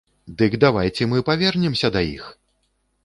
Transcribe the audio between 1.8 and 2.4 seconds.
да іх!